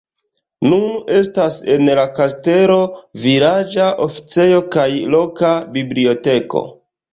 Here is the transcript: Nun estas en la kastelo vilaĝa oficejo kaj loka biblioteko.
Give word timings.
Nun 0.69 0.85
estas 1.17 1.57
en 1.73 1.91
la 1.99 2.05
kastelo 2.21 2.79
vilaĝa 3.27 3.91
oficejo 4.07 4.65
kaj 4.79 4.89
loka 5.19 5.55
biblioteko. 5.79 6.67